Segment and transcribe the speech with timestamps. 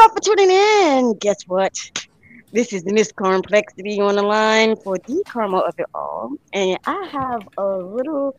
[0.00, 1.14] all for tuning in.
[1.18, 1.78] Guess what?
[2.52, 6.32] This is Miss Complexity on the line for the karma of it all.
[6.52, 8.34] And I have a little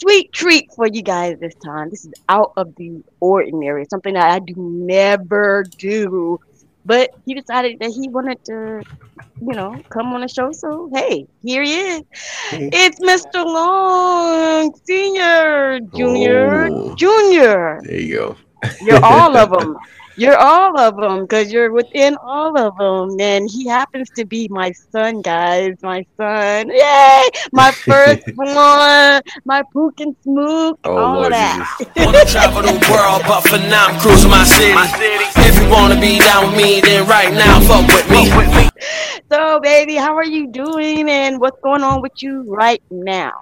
[0.00, 1.90] sweet treat for you guys this time.
[1.90, 6.40] This is out of the ordinary, something that I do never do.
[6.86, 8.82] But he decided that he wanted to,
[9.40, 10.50] you know, come on the show.
[10.52, 12.02] So hey, here he is.
[12.52, 13.44] It's Mr.
[13.44, 16.94] Long, Senior, Junior, Oh.
[16.96, 17.80] Junior.
[17.84, 18.36] There you go.
[18.80, 19.76] You're all of them.
[20.16, 23.18] You're all of them because you're within all of them.
[23.20, 25.76] And he happens to be my son, guys.
[25.82, 26.68] My son.
[26.68, 27.28] Yay!
[27.52, 29.22] My first one.
[29.44, 30.78] My pook and smook.
[30.84, 31.76] Oh, all Lord of that.
[31.78, 31.92] Jesus.
[31.96, 34.74] Wanna travel the world, but for now I'm cruising my city.
[34.74, 35.24] my city.
[35.36, 38.68] If you wanna be down with me, then right now fuck with me.
[39.32, 41.08] So, baby, how are you doing?
[41.08, 43.32] And what's going on with you right now?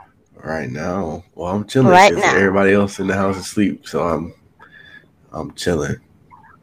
[0.44, 1.88] Right now, well, I'm chilling.
[1.88, 2.36] Right 'cause now.
[2.36, 4.34] Everybody else in the house is asleep, so I'm,
[5.32, 5.96] I'm chilling.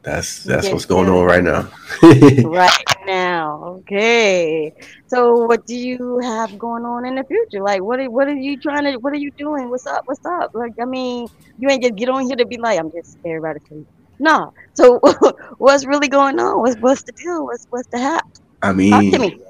[0.06, 1.68] That's that's what's going on right now.
[2.48, 3.64] right now.
[3.80, 4.72] Okay.
[5.08, 7.60] So, what do you have going on in the future?
[7.60, 9.68] Like, what are, what are you trying to, what are you doing?
[9.68, 10.06] What's up?
[10.06, 10.54] What's up?
[10.54, 11.26] Like, I mean,
[11.58, 13.88] you ain't just get on here to be like, I'm just everybody sleep.
[14.20, 14.54] No.
[14.74, 15.00] So,
[15.58, 16.60] what's really going on?
[16.60, 17.44] What's, what's the deal?
[17.44, 18.28] What's, what's the hap?
[18.62, 19.40] I mean, me.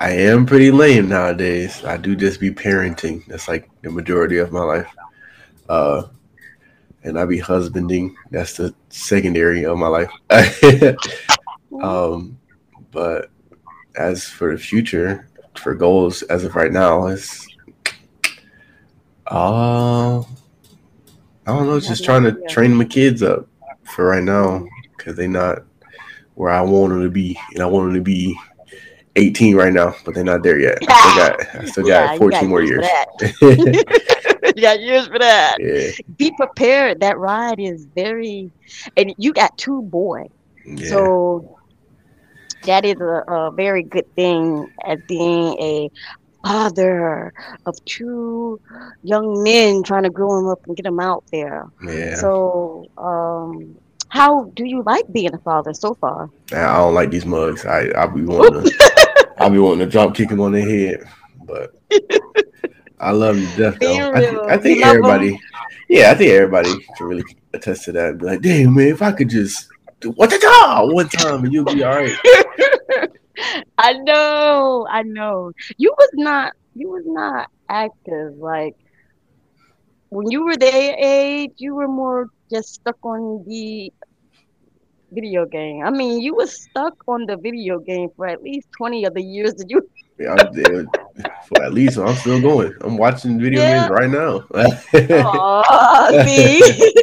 [0.00, 1.84] I am pretty lame nowadays.
[1.84, 3.24] I do just be parenting.
[3.26, 4.92] That's like the majority of my life.
[5.68, 6.08] Uh,
[7.02, 8.16] and I be husbanding.
[8.30, 10.10] That's the secondary of my life.
[11.82, 12.38] um,
[12.90, 13.30] but
[13.96, 17.46] as for the future, for goals as of right now, is
[19.30, 20.24] uh, I
[21.46, 21.80] don't know.
[21.80, 23.46] Just trying to train my kids up
[23.84, 25.64] for right now because they're not
[26.34, 28.36] where I want them to be, and I want them to be
[29.16, 30.78] 18 right now, but they're not there yet.
[30.88, 32.86] I still got, I still Yeah, got you 14 got more years
[34.56, 35.56] you got years for that.
[35.58, 37.00] yeah, Be prepared.
[37.00, 38.50] That ride is very,
[38.96, 40.28] and you got two boys.
[40.64, 41.58] yeah, So
[42.64, 45.90] that is a, a very good thing as being a
[46.44, 47.32] father
[47.66, 48.60] of two
[49.02, 51.64] young men trying to grow them up and get them out there.
[51.86, 52.14] yeah.
[52.16, 53.76] So, um,
[54.08, 56.28] how do you like being a father so far?
[56.52, 57.64] I don't like these mugs.
[57.64, 61.04] I I be wanting to, I be wanting to drop kick them on their head,
[61.46, 61.70] but
[63.00, 64.12] I love to death though.
[64.12, 65.40] I, thi- I think You love everybody,
[65.88, 67.24] yeah, I think everybody can really
[67.54, 68.18] attest to that.
[68.18, 69.68] Be like, damn man, if I could just
[70.00, 72.12] do what the dog one time and you'll be all right.
[73.78, 75.52] I know, I know.
[75.78, 78.36] You was not, you was not active.
[78.36, 78.76] Like
[80.10, 83.92] when you were their age, you were more just stuck on the
[85.12, 85.84] video game.
[85.84, 89.22] I mean, you was stuck on the video game for at least twenty of the
[89.22, 89.88] years that you.
[90.28, 90.86] I'm there
[91.48, 92.74] for at least I'm still going.
[92.82, 93.66] I'm watching video Yeah.
[93.66, 94.44] games right now.
[95.12, 96.62] Aw, see.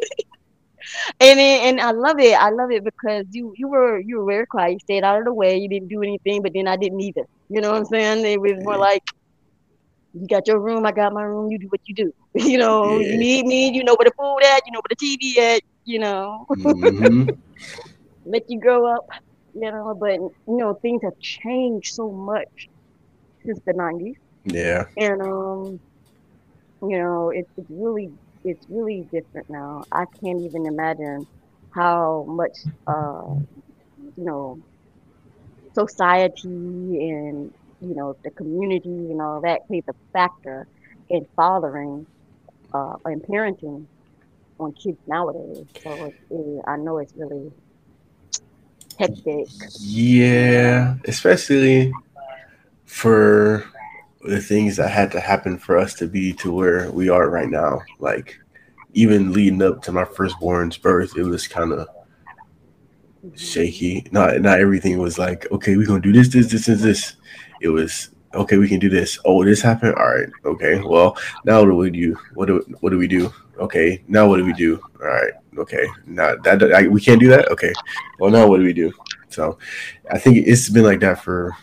[1.19, 2.33] And it, and I love it.
[2.33, 4.73] I love it because you you were you were very quiet.
[4.73, 5.57] You stayed out of the way.
[5.57, 7.25] You didn't do anything, but then I didn't either.
[7.49, 8.25] You know what I'm saying?
[8.25, 8.77] It was more Yeah.
[8.77, 9.01] like
[10.13, 11.51] you got your room, I got my room.
[11.51, 12.11] You do what you do.
[12.35, 13.11] You know, Yeah.
[13.11, 13.69] you need me.
[13.73, 14.61] You know where the food at.
[14.65, 15.61] You know where the TV at.
[15.85, 17.37] You know, Mhm.
[18.25, 19.05] let you grow up.
[19.53, 22.47] You know, but you know things have changed so much
[23.45, 24.15] since the '90s,
[24.45, 25.79] Yeah, and um,
[26.81, 28.09] you know, it's it's really
[28.43, 29.83] it's really different now.
[29.91, 31.27] I can't even imagine
[31.73, 32.51] how much
[32.87, 33.35] uh,
[34.15, 34.59] you know,
[35.73, 36.47] society
[37.09, 40.67] and you know the community and all that plays a factor
[41.09, 42.07] in fathering
[42.73, 43.87] uh, and parenting
[44.59, 45.65] on kids nowadays.
[45.83, 47.51] So it, I know it's really
[48.99, 49.47] hectic.
[49.79, 51.93] yeah, especially
[52.87, 53.65] for
[54.23, 57.49] the things that had to happen for us to be to where we are right
[57.49, 57.81] now.
[57.99, 58.39] Like
[58.93, 61.87] even leading up to my firstborn's birth, it was kind of
[63.35, 64.07] shaky.
[64.11, 67.15] Not not everything was like, okay, we're gonna do this, this, this, and this.
[67.61, 69.19] It was okay, we can do this.
[69.25, 69.95] Oh, this happened.
[69.95, 70.81] All right, okay.
[70.81, 72.17] Well, now what do we do?
[72.33, 73.31] What do what do we do?
[73.59, 74.81] Okay, now what do we do?
[75.01, 75.85] All right, okay.
[76.05, 77.49] Now that I, we can't do that.
[77.51, 77.73] Okay.
[78.19, 78.91] Well, now what do we do?
[79.29, 79.57] So,
[80.09, 81.55] I think it's been like that for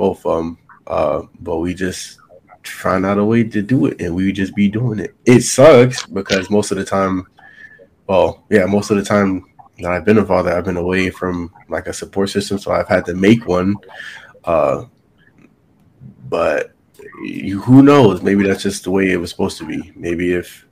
[0.00, 0.58] both of them.
[0.86, 2.18] Uh, but we just
[2.64, 5.14] find out a way to do it, and we just be doing it.
[5.24, 7.26] It sucks because most of the time,
[8.06, 9.44] well, yeah, most of the time
[9.78, 12.88] that I've been a father, I've been away from like a support system, so I've
[12.88, 13.76] had to make one.
[14.44, 14.86] Uh,
[16.28, 16.72] but
[17.64, 18.22] who knows?
[18.22, 19.92] Maybe that's just the way it was supposed to be.
[19.94, 20.66] Maybe if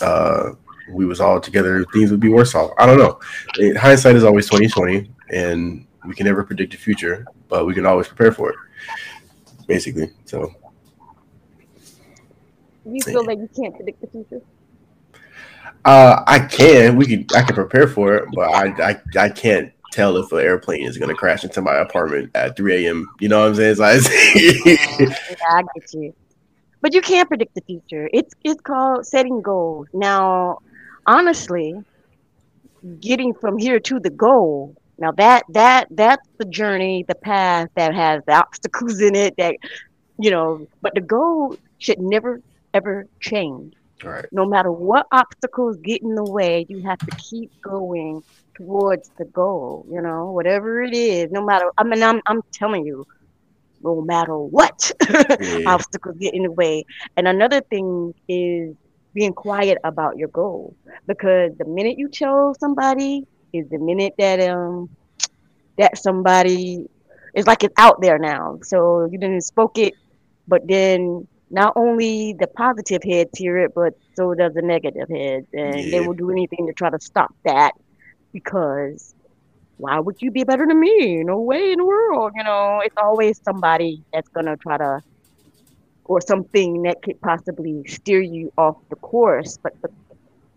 [0.00, 0.52] uh,
[0.90, 2.70] we was all together, things would be worse off.
[2.78, 3.20] I don't know.
[3.58, 7.74] It, hindsight is always twenty twenty, and we can never predict the future, but we
[7.74, 8.56] can always prepare for it.
[9.66, 10.54] Basically, so
[12.86, 14.40] You feel like you can't predict the future?
[15.84, 19.72] uh, I can we can I can prepare for it, but I I, I can't
[19.92, 23.10] tell if an airplane is gonna crash into my apartment at 3 a.m.
[23.20, 23.70] You know what I'm saying?
[23.72, 24.02] It's like,
[25.30, 26.14] yeah, I get you.
[26.80, 28.08] But you can't predict the future.
[28.12, 29.88] It's it's called setting goals.
[29.92, 30.60] Now,
[31.06, 31.74] honestly,
[33.00, 34.74] getting from here to the goal.
[35.00, 39.34] Now that that that's the journey, the path that has the obstacles in it.
[39.38, 39.56] That
[40.18, 42.40] you know, but the goal should never
[42.74, 43.74] ever change.
[44.04, 48.22] all right, No matter what obstacles get in the way, you have to keep going
[48.56, 49.86] towards the goal.
[49.90, 51.28] You know, whatever it is.
[51.30, 51.66] No matter.
[51.78, 53.06] I mean, I'm I'm telling you,
[53.82, 54.92] no matter what
[55.40, 55.66] Yeah.
[55.66, 56.84] obstacles get in the way.
[57.16, 58.74] And another thing is
[59.14, 60.76] being quiet about your goal
[61.06, 64.88] because the minute you chose somebody is the minute that um
[65.78, 66.86] that somebody
[67.34, 68.58] it's like it's out there now.
[68.62, 69.94] So you didn't spoke it,
[70.46, 75.46] but then not only the positive heads hear it, but so does the negative heads,
[75.52, 77.72] and they will do anything to try to stop that
[78.32, 79.14] because
[79.76, 81.22] why would you be better than me?
[81.24, 82.32] No way in the world.
[82.36, 85.00] You know, it's always somebody that's gonna try to,
[86.04, 89.88] or something that could possibly steer you off the course, but the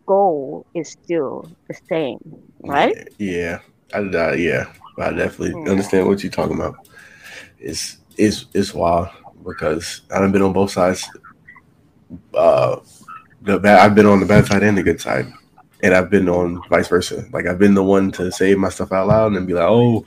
[0.06, 2.20] goal is still the same,
[2.64, 2.96] right?
[3.18, 3.60] Yeah,
[3.94, 5.72] I, I yeah, I definitely Yeah.
[5.72, 6.76] understand what you're talking about.
[7.60, 9.10] It's it's it's wild
[9.46, 11.10] because I've been on both sides.
[12.34, 12.78] Uh,
[13.42, 15.32] the bad, I've been on the bad side and the good side,
[15.82, 17.26] and I've been on vice versa.
[17.32, 20.06] Like I've been the one to say my stuff out loud and be like, "Oh,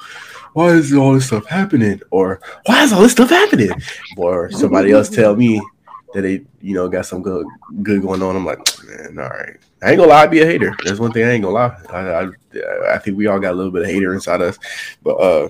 [0.52, 3.80] why is all this stuff happening?" Or "Why is all this stuff happening?"
[4.16, 5.60] Or somebody else tell me
[6.12, 7.46] that they, you know, got some good
[7.82, 8.36] good going on.
[8.36, 9.56] I'm like, man, all right.
[9.82, 10.74] I ain't gonna lie, I be a hater.
[10.84, 11.76] That's one thing I ain't gonna lie.
[11.90, 14.58] I, I, I think we all got a little bit of hater inside us,
[15.02, 15.48] but uh,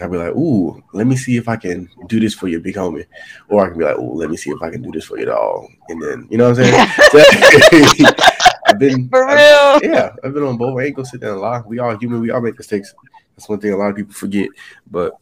[0.00, 2.76] I'd be like, ooh, let me see if I can do this for you, big
[2.76, 3.06] homie,
[3.48, 5.18] or I can be like, ooh, let me see if I can do this for
[5.18, 5.66] you, dog.
[5.88, 6.88] And then, you know what I'm saying?
[7.10, 7.18] So,
[8.68, 9.92] I've been, For I've- real.
[9.92, 10.78] yeah, I've been on both.
[10.80, 11.62] I ain't gonna sit there and lie.
[11.66, 12.20] We all human.
[12.20, 12.94] We all make mistakes.
[13.36, 14.48] That's one thing a lot of people forget,
[14.90, 15.12] but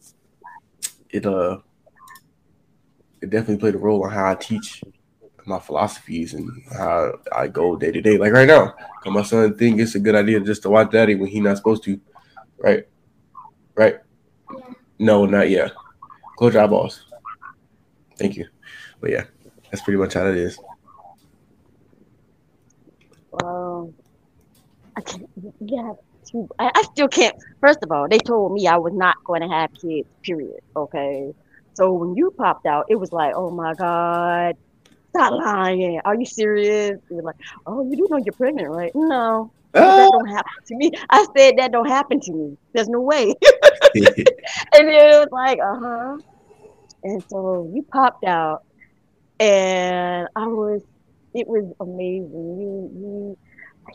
[1.09, 1.59] it uh,
[3.21, 4.81] it definitely played a role on how I teach
[5.45, 8.17] my philosophies and how I go day to day.
[8.17, 8.73] Like right now,
[9.05, 11.83] my son think it's a good idea just to watch daddy when he not supposed
[11.83, 11.99] to.
[12.57, 12.87] Right,
[13.75, 13.99] right.
[14.97, 15.71] No, not yet.
[16.37, 17.05] Close your eyeballs.
[18.17, 18.47] Thank you.
[18.99, 19.25] But yeah,
[19.69, 20.57] that's pretty much how it is.
[23.31, 23.93] Well,
[24.95, 25.29] I can't.
[25.59, 25.93] Yeah.
[26.57, 27.35] I, I still can't.
[27.61, 30.07] First of all, they told me I was not going to have kids.
[30.23, 30.61] Period.
[30.75, 31.33] Okay.
[31.75, 34.55] So when you popped out, it was like, oh my god,
[35.15, 35.99] stop lying.
[36.05, 36.99] Are you serious?
[37.09, 37.35] You're like,
[37.65, 38.91] oh, you do know you're pregnant, right?
[38.95, 39.51] No,
[39.95, 40.07] that Ah!
[40.11, 40.91] don't happen to me.
[41.09, 42.57] I said that don't happen to me.
[42.73, 43.33] There's no way.
[44.73, 46.17] and it was like, uh huh.
[47.03, 48.59] And so you popped out,
[49.39, 50.81] and I was,
[51.33, 52.57] it was amazing.
[52.59, 53.37] You, you,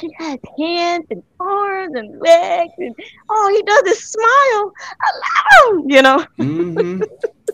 [0.00, 2.94] he has hands and arms and legs, and
[3.28, 4.72] all he does is smile.
[5.02, 6.24] I love him, you know.
[6.38, 7.02] hmm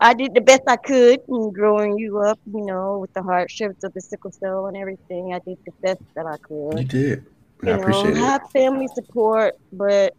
[0.00, 3.84] I did the best I could in growing you up, you know, with the hardships
[3.84, 5.32] of the sickle cell and everything.
[5.34, 6.78] I did the best that I could.
[6.80, 7.26] You did.
[7.62, 8.24] And you I appreciate know, it.
[8.24, 10.14] have family support, but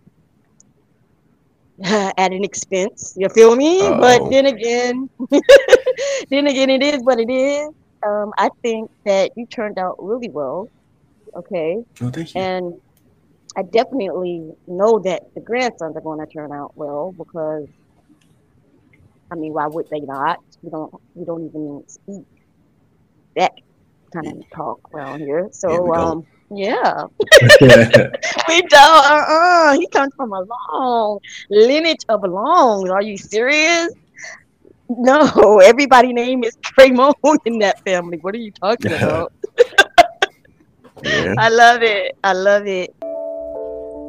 [1.83, 3.13] at an expense.
[3.17, 3.81] You feel me?
[3.81, 3.99] Uh-oh.
[3.99, 5.09] But then again,
[6.29, 7.69] then again, it is what it is.
[8.05, 10.69] Um, I think that you turned out really well.
[11.35, 12.41] Okay, Oh, thank you.
[12.41, 12.73] and
[13.57, 17.67] I definitely know that the grandsons are going to turn out well because,
[19.33, 20.37] I mean, why would they not?
[20.61, 22.23] We don't, we don't even speak
[23.35, 23.51] that
[24.13, 25.49] kind of talk around here.
[25.51, 26.07] So, Yeah, we don't.
[26.07, 27.03] um, yeah,
[28.47, 29.05] we don't.
[29.11, 29.73] Uh-uh.
[29.73, 32.91] He comes from a long lineage of longs.
[32.91, 33.91] Are you serious?
[34.87, 38.19] No, everybody name is Kramon in that family.
[38.21, 39.33] What are you talking about?
[41.03, 41.33] yeah.
[41.39, 42.15] I love it.
[42.23, 42.93] I love it.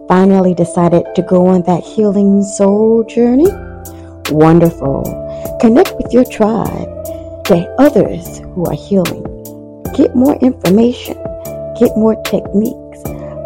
[0.07, 3.49] finally decided to go on that healing soul journey?
[4.31, 5.03] Wonderful.
[5.61, 6.89] Connect with your tribe,
[7.45, 9.23] the others who are healing.
[9.95, 11.17] Get more information,
[11.79, 13.03] get more techniques.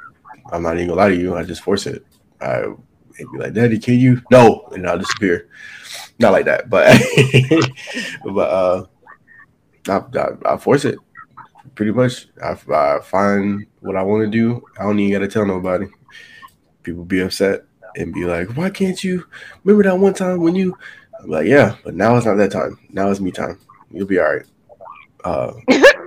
[0.52, 1.36] I'm not even gonna lie to you.
[1.36, 2.04] I just force it.
[2.40, 2.64] I
[3.18, 4.22] it'd be like, Daddy, can you?
[4.30, 5.48] No, and I'll disappear.
[6.18, 6.86] Not like that, but
[8.24, 8.86] but uh,
[9.88, 10.98] I, I, I force it.
[11.74, 12.28] pretty much.
[12.42, 14.64] I, I find what I want to do.
[14.78, 15.86] I don't even gotta tell nobody.
[16.82, 17.64] People be upset
[17.96, 19.24] and be like, "Why can't you
[19.64, 20.76] remember that one time when you?"
[21.22, 22.78] I'm like, "Yeah, but now it's not that time.
[22.90, 23.58] Now it's me time.
[23.90, 24.46] You'll be all right."
[25.24, 25.52] Uh,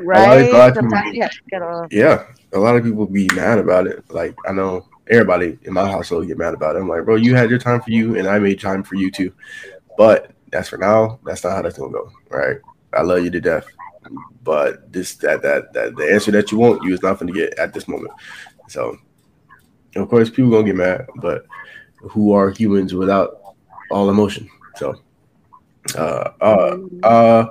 [0.02, 0.50] right.
[0.54, 4.04] a lot people- you have to yeah, a lot of people be mad about it.
[4.10, 6.80] Like I know everybody in my household get mad about it.
[6.80, 9.12] I'm like, bro, you had your time for you, and I made time for you
[9.12, 9.34] too.
[9.98, 11.20] But that's for now.
[11.26, 12.12] That's not how that's gonna go.
[12.30, 12.58] Right?
[12.94, 13.66] I love you to death,
[14.44, 17.58] but this that that that the answer that you want, you is not gonna get
[17.60, 18.14] at this moment.
[18.68, 18.98] So,
[19.96, 21.46] of course, people gonna get mad, but
[22.02, 23.42] who are humans without
[23.90, 24.50] all emotion?
[24.76, 24.96] So,
[25.98, 27.46] uh, uh, uh,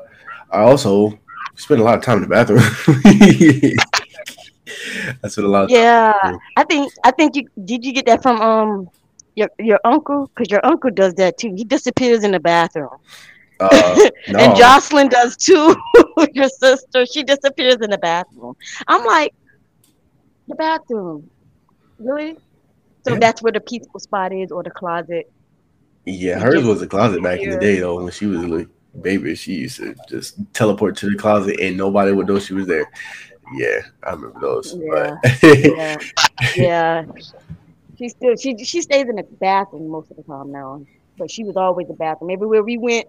[0.50, 1.19] I also
[1.57, 2.61] spend a lot of time in the bathroom.
[5.25, 6.37] I spend a lot of Yeah, Yeah.
[6.57, 7.85] I think I think you did.
[7.85, 8.88] You get that from um
[9.35, 11.55] your your uncle because your uncle does that too.
[11.57, 12.90] He disappears in the bathroom,
[13.61, 14.38] Uh, no.
[14.38, 15.75] and Jocelyn does too.
[16.33, 18.55] your sister, she disappears in the bathroom.
[18.87, 19.33] I'm like,
[20.47, 21.31] the bathroom,
[21.99, 22.37] really?
[23.05, 23.19] So Yeah.
[23.21, 25.31] that's where the peaceful spot is, or the closet.
[26.05, 28.02] yeah, hers was a closet back in the day though.
[28.02, 28.67] When she was a little
[29.02, 32.67] baby, she used to just teleport to the closet and nobody would know she was
[32.67, 32.90] there.
[33.55, 34.75] Yeah, I remember those.
[34.78, 35.17] Yeah.
[35.43, 35.97] Yeah,
[36.57, 37.05] yeah.
[37.99, 40.85] She still she she stays in the bathroom most of the time now,
[41.19, 42.31] but she was always in the bathroom.
[42.31, 43.09] Everywhere we went,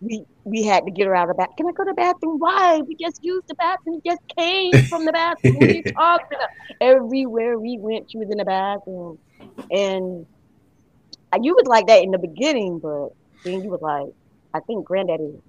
[0.00, 1.50] we we had to get her out of the bath.
[1.56, 2.38] Can I go to the bathroom?
[2.38, 2.80] Why?
[2.86, 4.00] We just used the bathroom.
[4.04, 5.56] We just came from the bathroom.
[5.56, 6.48] What are you talking about?
[6.80, 9.18] Everywhere we went, she was in the bathroom,
[9.70, 10.26] and
[11.42, 13.08] you was like that in the beginning, but
[13.44, 14.12] then you was like,
[14.54, 15.40] I think Granddaddy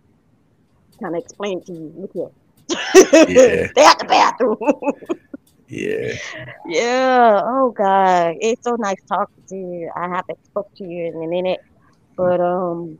[1.01, 1.93] kind of explained to you.
[1.97, 2.29] Look here.
[3.27, 3.67] Yeah.
[3.71, 4.57] Stay at the bathroom.
[5.67, 6.13] yeah,
[6.67, 7.41] Yeah.
[7.43, 9.91] Oh God, it's so nice talking to you.
[9.95, 11.59] I haven't spoke to you in a minute,
[12.17, 12.99] but um,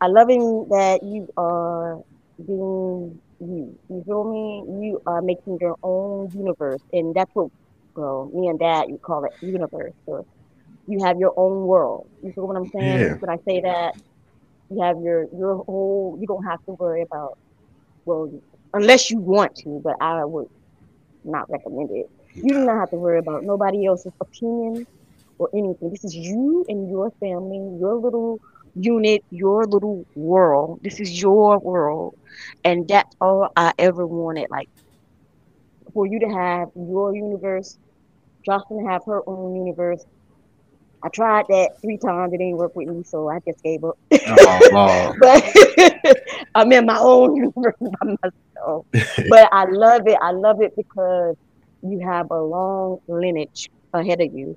[0.00, 2.00] I love loving that you are
[2.46, 3.78] being you.
[3.88, 4.64] You feel me?
[4.88, 7.48] You are making your own universe, and that's what,
[7.96, 9.92] well, me and Dad, you call it universe.
[10.06, 10.24] Or
[10.86, 12.06] you have your own world.
[12.22, 13.00] You feel what I'm saying?
[13.00, 13.16] Yeah.
[13.20, 13.94] When I say that,
[14.70, 16.18] you have your your whole.
[16.20, 17.38] You don't have to worry about.
[18.04, 18.30] Well,
[18.72, 20.46] unless you want to, but I would
[21.24, 22.06] not recommend it.
[22.34, 24.86] You do not have to worry about nobody else's opinion
[25.38, 25.90] or anything.
[25.90, 28.40] This is you and your family, your little
[28.74, 30.80] unit, your little world.
[30.82, 32.14] This is your world.
[32.64, 34.48] And that's all I ever wanted.
[34.50, 34.68] Like
[35.92, 37.78] for you to have your universe,
[38.44, 40.04] Jocelyn have her own universe.
[41.02, 43.96] I tried that three times, it didn't work with me, so I just gave up.
[44.12, 45.44] oh, but
[46.54, 48.86] I'm in my own universe by myself.
[49.28, 50.18] but I love it.
[50.20, 51.36] I love it because
[51.82, 54.56] you have a long lineage ahead of you,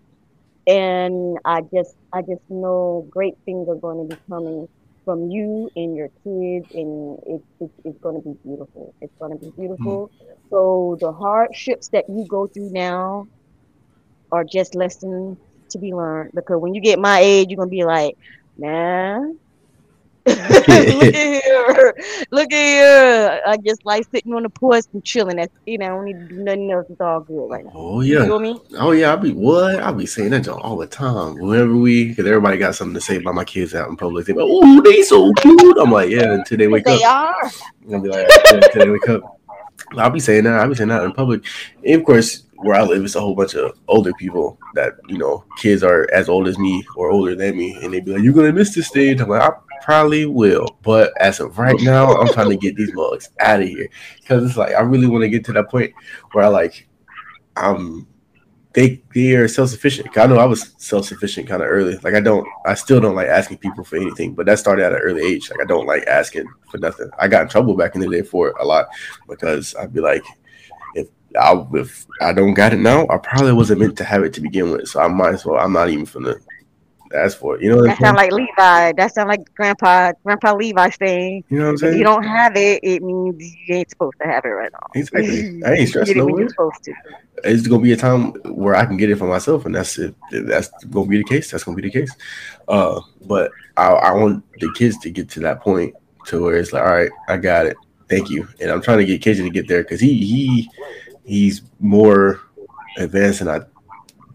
[0.67, 4.67] and I just, I just know great things are going to be coming
[5.05, 8.95] from you and your kids, and it, it, it's going to be beautiful.
[9.01, 10.11] It's going to be beautiful.
[10.19, 10.37] Mm.
[10.51, 13.27] So the hardships that you go through now
[14.31, 15.37] are just lessons
[15.71, 16.31] to be learned.
[16.35, 18.15] Because when you get my age, you're gonna be like,
[18.57, 19.39] man.
[20.37, 21.95] look at here,
[22.31, 23.41] look at here.
[23.45, 25.37] I just like sitting on the porch and chilling.
[25.37, 26.85] That's you know, I don't need to do nothing else.
[26.89, 27.71] It's all good right now.
[27.73, 28.07] Oh yeah.
[28.07, 28.25] You yeah.
[28.25, 28.61] feel me?
[28.77, 29.79] Oh yeah, I'll be what?
[29.81, 31.39] I'll be saying that all the time.
[31.39, 34.25] Whenever we, because everybody got something to say about my kids out in public.
[34.25, 37.05] They like, "Oh, they so cute." I'm like, "Yeah." Until they wake They up, They
[37.05, 37.95] are.
[37.95, 39.39] I'll be like, "Yeah," "Until they wake up."
[39.95, 40.59] I'll be saying that.
[40.59, 41.45] I'll be saying that in public.
[41.85, 45.17] And of course, where I live, it's a whole bunch of older people that you
[45.17, 48.23] know, kids are as old as me or older than me, and they be like,
[48.23, 49.51] "You're gonna miss this stage." I'm like, "I
[49.87, 53.67] probably will," but as of right now, I'm trying to get these mugs out of
[53.67, 53.87] here
[54.19, 55.93] because it's like I really want to get to that point
[56.33, 56.89] where I like,
[57.55, 58.05] I'm
[58.73, 60.15] they they are self sufficient.
[60.17, 61.97] I know I was self sufficient kind of early.
[62.03, 64.91] Like I don't, I still don't like asking people for anything, but that started at
[64.91, 65.49] an early age.
[65.49, 67.09] Like I don't like asking for nothing.
[67.17, 68.87] I got in trouble back in the day for it a lot
[69.29, 70.23] because I'd be like,
[70.95, 71.07] if
[71.39, 74.41] I if I don't got it now, I probably wasn't meant to have it to
[74.41, 74.89] begin with.
[74.89, 75.57] So I might as well.
[75.57, 76.39] I'm not even finna
[77.13, 77.61] ask for it.
[77.63, 78.91] You know That sound like Levi.
[78.93, 81.97] That sound like Grandpa Grandpa Levi saying, You know what I'm if saying?
[81.97, 84.87] you don't have it, it means you ain't supposed to have it right now.
[84.93, 85.63] Exactly.
[85.63, 86.47] I ain't You stressing get it no way.
[87.43, 90.15] it's gonna be a time where I can get it for myself, and that's it.
[90.31, 91.51] That's gonna be the case.
[91.51, 92.11] That's gonna be the case.
[92.67, 95.95] Uh, but I, I want the kids to get to that point
[96.27, 97.77] to where it's like, all right, I got it.
[98.09, 98.47] Thank you.
[98.61, 100.69] And I'm trying to get KJ to get there because he he
[101.25, 102.41] he's more
[102.97, 103.61] advanced than I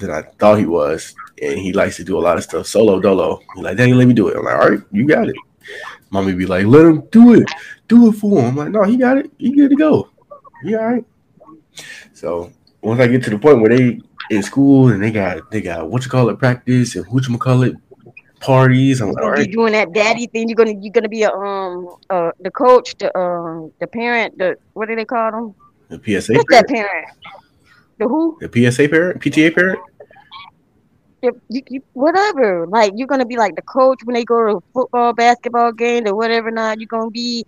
[0.02, 3.00] than I thought he was, and he likes to do a lot of stuff solo
[3.00, 3.40] dolo.
[3.54, 4.36] He's like, Daddy, let me do it.
[4.36, 5.36] I'm like, all right, you got it.
[6.10, 7.48] Mommy be like, let him do it,
[7.88, 8.50] do it for him.
[8.50, 9.30] I'm like, no, he got it.
[9.38, 10.10] He good to go.
[10.62, 11.04] He all right.
[12.12, 15.60] So once I get to the point where they in school and they got they
[15.60, 17.74] got what you call it practice and what you call it
[18.40, 19.00] parties.
[19.00, 20.48] I'm like, You're all right, be doing that daddy thing.
[20.48, 24.56] You're gonna you're gonna be a um uh the coach, the um the parent, the
[24.74, 25.54] what do they call them?
[25.88, 27.08] the PSA What's that parent, parent?
[27.98, 28.38] The who?
[28.40, 29.78] the PSA parent, PTA parent.
[31.22, 32.66] If you, you, whatever.
[32.66, 36.16] Like you're gonna be like the coach when they go to football, basketball games, or
[36.16, 36.50] whatever.
[36.50, 37.44] Not you're gonna be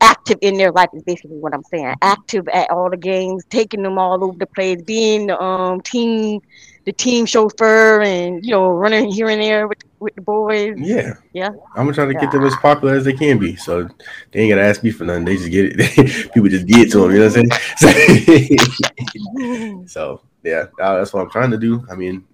[0.00, 1.94] active in their life is basically what I'm saying.
[2.02, 6.40] Active at all the games, taking them all over the place, being the um team,
[6.84, 10.74] the team chauffeur, and you know running here and there with with the boys.
[10.76, 11.50] Yeah, Yeah.
[11.76, 13.54] I'm gonna try to get them as popular as they can be.
[13.54, 13.88] So
[14.32, 15.24] they ain't gotta ask me for nothing.
[15.24, 16.28] They just get it.
[16.34, 17.12] People just get to them.
[17.12, 19.86] You know what I'm saying?
[19.86, 21.86] so yeah, uh, that's what I'm trying to do.
[21.88, 22.26] I mean,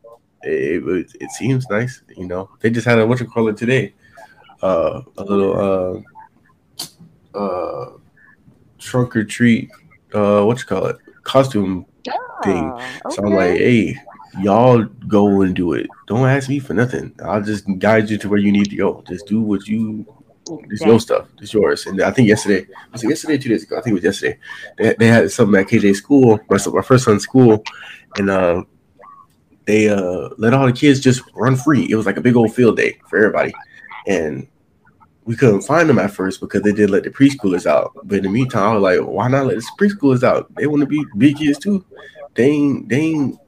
[0.49, 2.03] it, it, it seems nice.
[2.17, 3.95] You know, they just had a what you call it today.
[4.63, 6.05] Uh, a little
[7.35, 7.93] uh, uh,
[8.79, 9.71] trunk or treat.
[10.13, 10.97] Uh, what you call it?
[11.23, 11.87] Costume
[12.43, 12.73] thing.
[12.75, 13.97] Ah, So I'm like, hey,
[14.41, 15.87] y'all go and do it.
[16.07, 17.15] Don't ask me for nothing.
[17.25, 19.05] I'll just guide you to where you need to go.
[19.09, 20.07] Just do what you.
[20.71, 21.29] It's your stuff.
[21.43, 21.85] It's yours.
[21.87, 23.77] And I think yesterday was it yesterday, two days ago.
[23.77, 24.39] I think it was yesterday.
[24.79, 27.63] They, they had something at KJ school, my, my first son's school,
[28.17, 28.65] and uh,
[29.69, 31.87] they uh let all the kids just run free.
[31.91, 33.53] It was like a big old field day for everybody,
[34.07, 34.49] and
[35.27, 37.93] we couldn't find them at first because they did let the preschoolers out.
[38.05, 40.53] But in the meantime, I was like, why not let the preschoolers out?
[40.55, 41.85] They want to be big kids too.
[42.35, 43.39] They ain't, they ain't.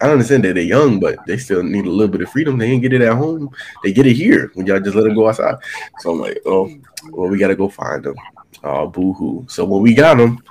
[0.00, 2.56] I understand that they're young, but they still need a little bit of freedom.
[2.56, 3.50] They ain't get it at home.
[3.84, 5.56] They get it here when y'all just let them go outside.
[6.00, 6.70] So I'm like, oh,
[7.10, 8.16] well, we gotta go find them.
[8.64, 9.44] Oh, boo hoo.
[9.50, 10.42] So when we got them,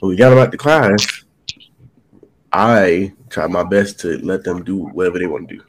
[0.00, 1.24] when we got them at the class,
[2.52, 5.62] I tried my best to let them do whatever they want to do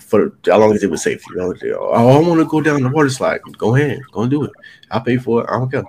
[0.00, 1.22] for as long as it was safe.
[1.28, 3.40] You know, they, oh, I want to go down the water slide.
[3.58, 4.52] Go ahead, go and do it.
[4.90, 5.50] I'll pay for it.
[5.50, 5.84] I don't care.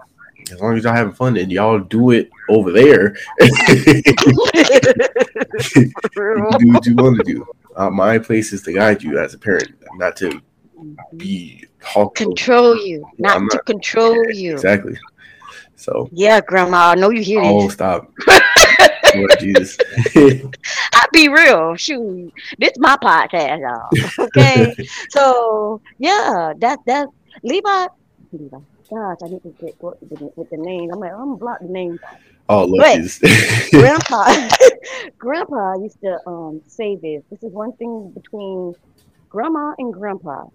[0.52, 3.48] As long as y'all having fun and y'all do it over there, do
[6.72, 7.48] what you want to do.
[7.76, 10.40] Uh, my place is to guide you as a parent, not to
[11.18, 11.66] be
[12.16, 14.54] control you, not, I'm to not- control you.
[14.54, 14.98] Exactly.
[15.76, 18.12] So, Yeah, Grandma, I know you hear oh, stop.
[19.18, 19.78] Lord Jesus.
[20.94, 21.76] I be real.
[21.76, 23.90] Shoot, this my podcast, y'all.
[24.28, 24.76] Okay,
[25.10, 27.08] so yeah, that that
[27.44, 27.88] Levi.
[28.32, 28.58] Levi.
[28.90, 30.92] Gosh, I need to get what with the, with the names.
[30.94, 32.00] I'm like, I'm gonna block the names.
[32.50, 32.68] oh.
[32.96, 33.70] Jesus.
[33.72, 34.50] Grandpa,
[35.18, 37.24] Grandpa used to um say this.
[37.32, 38.75] This is one thing between
[39.30, 40.46] Grandma and Grandpa.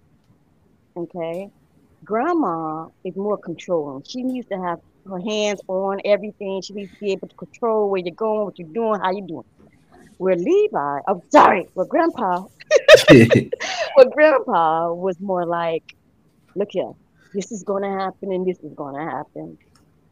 [0.95, 1.49] Okay,
[2.03, 4.03] Grandma is more controlling.
[4.03, 6.61] She needs to have her hands on everything.
[6.61, 9.27] She needs to be able to control where you're going, what you're doing, how you're
[9.27, 9.45] doing.
[10.17, 12.45] Where Levi, I'm sorry, where Grandpa,
[13.09, 15.95] where Grandpa was more like,
[16.55, 16.91] look here,
[17.33, 19.57] this is gonna happen and this is gonna happen,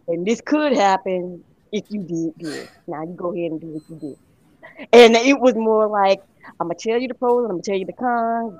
[0.07, 2.69] and this could happen if you did good.
[2.87, 4.87] Now you go ahead and do what you did.
[4.93, 6.21] And it was more like,
[6.59, 8.53] I'm gonna tell you the pros, I'm gonna tell you the cons,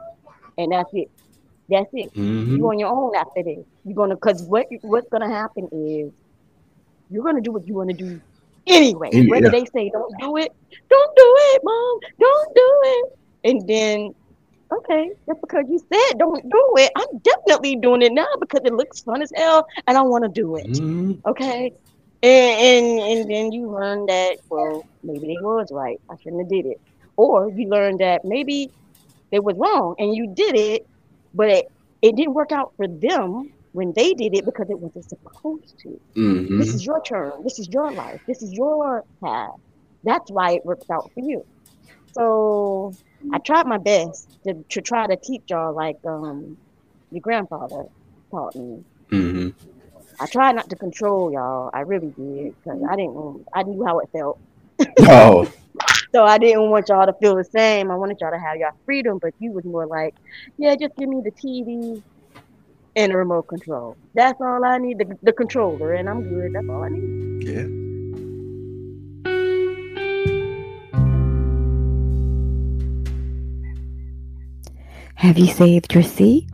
[0.58, 1.10] and that's it.
[1.70, 2.14] That's it.
[2.16, 2.58] Mhm.
[2.58, 3.66] You on your own after this.
[3.86, 6.12] You're gonna, cause what what's gonna happen is
[7.10, 8.22] you're gonna do what you want to do
[8.68, 9.10] anyway.
[9.14, 10.52] Any- Whether they say don't do it,
[10.90, 13.06] don't do it, mom, don't do it,
[13.46, 14.16] and then
[14.72, 18.74] okay, just because you said don't do it, I'm definitely doing it now because it
[18.74, 20.68] looks fun as hell and I want to do it.
[20.68, 21.20] Mhm.
[21.26, 21.74] Okay.
[22.22, 26.50] And, and and then you learn that well maybe they was right I shouldn't have
[26.50, 26.82] did it
[27.16, 28.72] or you learn that maybe
[29.32, 30.86] they was wrong and you did it
[31.40, 31.66] but it,
[32.04, 35.90] it didn't work out for them when they did it because it wasn't supposed to
[36.18, 36.58] Mhm.
[36.60, 39.58] this is your turn this is your life this is your path
[40.04, 41.44] that's why it worked out for you
[42.18, 42.96] so
[43.34, 46.58] I tried my best to, to try to teach y'all like um
[47.12, 47.84] your grandfather
[48.32, 49.54] taught me Mhm.
[50.20, 51.70] I tried not to control y'all.
[51.74, 53.46] I really did because I didn't.
[53.54, 54.40] I knew how it felt,
[55.02, 55.52] Oh,
[56.14, 57.92] so I didn't want y'all to feel the same.
[57.92, 60.16] I wanted y'all to have your freedom, but you was more like,
[60.58, 62.02] yeah, just give me the TV
[62.96, 63.98] and the remote control.
[64.16, 64.98] That's all I need.
[64.98, 66.54] The, the controller, and I'm good.
[66.54, 67.48] That's all I need.
[67.48, 67.90] yeah.
[75.16, 76.48] Have you saved your seat?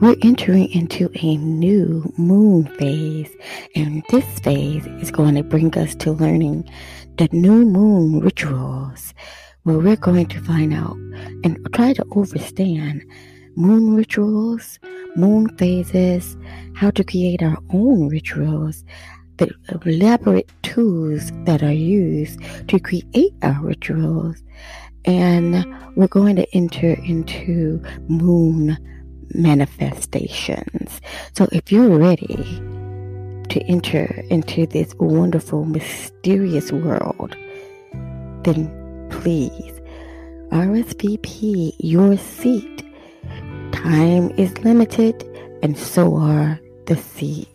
[0.00, 3.30] We're entering into a new moon phase,
[3.74, 6.70] and this phase is going to bring us to learning
[7.20, 9.12] the new moon rituals,
[9.64, 10.96] where we're going to find out
[11.44, 13.04] and try to understand
[13.56, 14.78] moon rituals,
[15.16, 16.38] moon phases,
[16.76, 18.86] how to create our own rituals,
[19.36, 19.50] the
[19.84, 24.42] elaborate tools that are used to create our rituals,
[25.04, 28.78] and we're going to enter into moon
[29.34, 31.02] manifestations.
[31.36, 32.62] So if you're ready
[33.50, 37.36] to enter into this wonderful, mysterious world,
[38.44, 39.80] then please
[40.50, 42.82] RSVP your seat.
[43.72, 45.22] Time is limited,
[45.62, 47.48] and so are the seeds.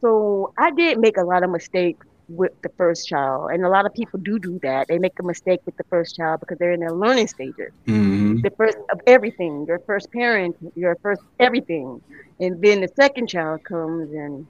[0.00, 3.86] So I did make a lot of mistakes with the first child, and a lot
[3.86, 4.86] of people do do that.
[4.88, 7.72] They make a mistake with the first child because they're in their learning stages.
[7.86, 12.00] hmm The first of everything, your first parent, your first everything,
[12.40, 14.46] and then the second child comes, and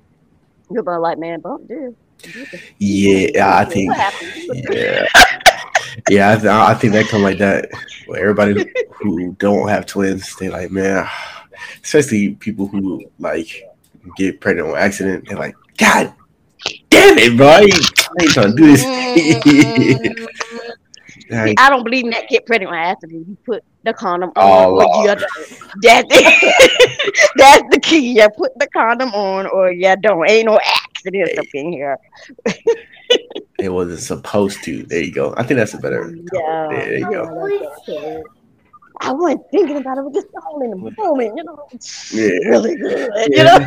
[0.70, 1.94] you're about like, man, bump this.
[2.78, 3.96] Yeah, I think.
[4.48, 5.06] Yeah,
[6.08, 6.32] yeah.
[6.32, 7.70] I, th- I think that come like that.
[8.06, 11.08] Well, everybody who don't have twins, they like, man,
[11.82, 13.68] especially people who like
[14.16, 15.28] get pregnant on accident.
[15.28, 16.12] They're like, God
[16.90, 17.46] damn it, bro!
[17.46, 18.84] I ain't, I ain't trying to do this.
[18.84, 20.28] Mm,
[21.30, 23.26] Like, I don't believe in that get pregnant on accident.
[23.26, 25.14] You put the condom on, Oh, or you
[25.80, 26.08] that's
[27.36, 28.18] that's the key.
[28.18, 30.28] You put the condom on, or you don't.
[30.28, 30.58] Ain't no
[31.06, 31.98] accidents up in here.
[33.58, 34.82] it wasn't supposed to.
[34.84, 35.34] There you go.
[35.36, 36.14] I think that's a better.
[36.32, 38.24] Yeah, There you yeah, go.
[39.00, 40.00] I wasn't thinking about it.
[40.00, 41.66] I was just all in the moment, you know.
[42.12, 42.48] Yeah.
[42.50, 43.58] Really good, you know.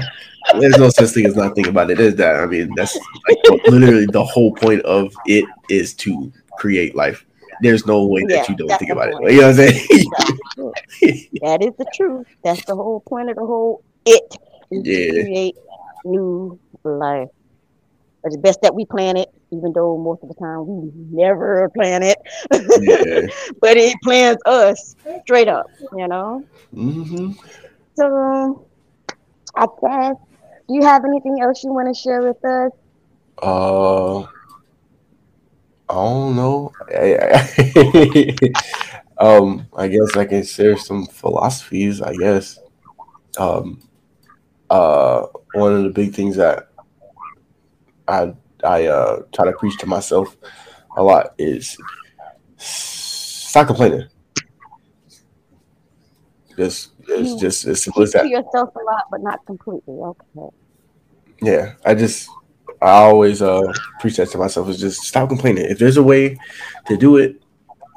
[0.59, 1.97] There's no such thing as not thinking about it.
[1.97, 2.35] There's that.
[2.35, 7.25] I mean, that's like literally the whole point of it is to create life.
[7.61, 9.29] There's no way that you don't think about point.
[9.29, 9.33] it.
[9.33, 11.31] You know what I'm saying?
[11.41, 12.27] That is the truth.
[12.43, 14.37] That's the whole point of the whole it
[14.71, 15.11] is Yeah.
[15.11, 15.55] to create
[16.05, 16.59] new
[16.91, 17.27] life.
[18.23, 22.03] It's best that we plan it, even though most of the time we never plan
[22.03, 22.17] it.
[22.51, 23.27] yeah.
[23.61, 25.65] but it plans us straight up,
[25.97, 26.43] you know.
[26.73, 27.31] hmm
[27.97, 28.67] So
[29.55, 30.15] I guess
[30.67, 32.71] do you have anything else you want to share with us?
[33.41, 36.71] Uh, I don't know.
[36.89, 38.39] I-
[39.17, 42.01] um, I guess I can share some philosophies.
[42.01, 42.59] I guess.
[43.37, 43.81] Um,
[44.69, 46.69] uh, one of the big things that
[48.07, 50.35] I I uh try to preach to myself
[50.97, 51.77] a lot is
[52.57, 54.07] stop complaining.
[56.57, 58.23] Just it's just as simple as that.
[58.23, 59.93] to yourself a lot, but not completely.
[59.93, 60.55] Okay.
[61.41, 62.29] Yeah, I just
[62.81, 65.65] I always uh preach that to myself is just stop complaining.
[65.65, 66.37] If there's a way
[66.87, 67.41] to do it,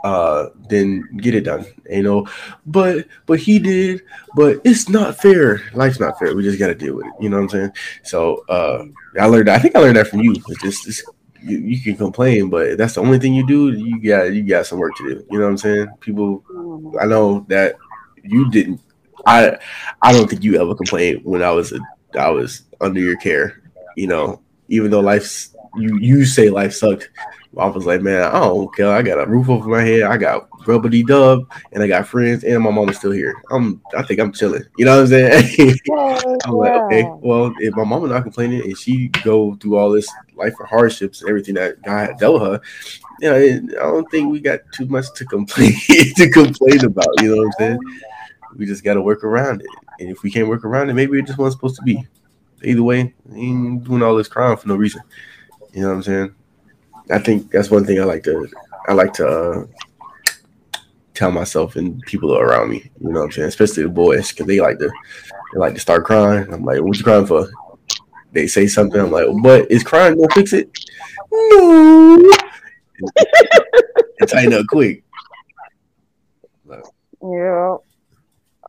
[0.04, 1.66] uh then get it done.
[1.88, 2.26] You know,
[2.66, 4.02] but but he did,
[4.34, 5.62] but it's not fair.
[5.74, 6.34] Life's not fair.
[6.34, 7.12] We just gotta deal with it.
[7.20, 7.72] You know what I'm saying?
[8.04, 8.84] So uh
[9.20, 10.37] I learned I think I learned that from you.
[10.48, 11.04] It's just, just
[11.42, 14.66] you, you can complain, but that's the only thing you do, you got you got
[14.66, 15.26] some work to do.
[15.30, 15.88] You know what I'm saying?
[16.00, 16.44] People.
[17.00, 17.76] I know that
[18.22, 18.80] you didn't.
[19.26, 19.58] I
[20.02, 21.80] I don't think you ever complained when I was a,
[22.18, 23.62] I was under your care.
[23.96, 27.11] You know, even though life's you you say life sucked.
[27.59, 28.92] I was like, man, I don't care.
[28.92, 30.03] I got a roof over my head.
[30.03, 33.42] I got rubbity dub, and I got friends, and my mama's still here.
[33.51, 34.62] I'm I think I'm chilling.
[34.77, 35.77] You know what I'm saying?
[36.44, 40.09] I'm like, okay, well, if my mama not complaining and she go through all this
[40.37, 42.61] life of hardships and everything that God had dealt her,
[43.21, 45.73] you know, I don't think we got too much to complain
[46.16, 47.09] to complain about.
[47.21, 47.79] You know what I'm saying?
[48.57, 49.68] We just got to work around it,
[49.99, 52.07] and if we can't work around it, maybe it just wasn't supposed to be.
[52.62, 55.01] Either way, ain't doing all this crime for no reason.
[55.73, 56.35] You know what I'm saying?
[57.11, 58.49] I think that's one thing I like to
[58.88, 59.66] I like to uh,
[61.14, 62.90] tell myself and people around me.
[63.01, 63.49] You know what I'm saying?
[63.49, 64.90] Especially the boys, because they like to
[65.53, 66.53] they like to start crying.
[66.53, 67.49] I'm like, what you crying for?
[68.33, 69.01] They say something.
[69.01, 70.71] I'm like, but is crying gonna fix it?
[71.33, 72.33] No.
[74.27, 75.03] tighten up quick.
[77.21, 77.77] Yeah.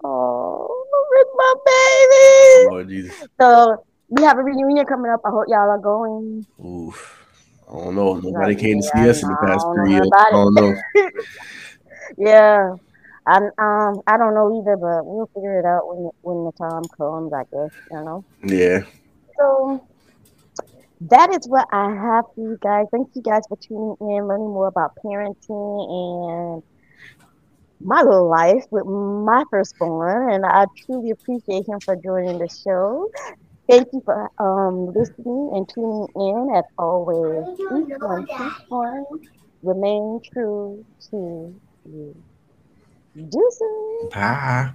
[0.03, 2.71] Oh, it's my baby.
[2.71, 3.27] Lord Jesus.
[3.39, 5.21] So we have a reunion coming up.
[5.25, 6.45] I hope y'all are going.
[6.63, 7.18] Oof.
[7.69, 8.15] I don't know.
[8.15, 10.09] Nobody came to Yeah, see us in the past three years.
[10.13, 10.75] I don't know.
[12.17, 12.75] Yeah.
[13.25, 16.83] I um I don't know either, but we'll figure it out when when the time
[16.97, 17.31] comes.
[17.31, 18.25] I guess you know.
[18.43, 18.83] Yeah.
[19.37, 19.85] So
[21.01, 22.85] that is what I have for you guys.
[22.91, 26.63] Thank you guys for tuning in, learning more about parenting and
[27.81, 33.09] my life with my firstborn, and I truly appreciate him for joining the show.
[33.69, 36.49] Thank you for um, listening and tuning in.
[36.57, 39.05] As always, each one, each one,
[39.61, 42.23] remain true to you.
[43.15, 44.13] Deuces.
[44.13, 44.73] Bye.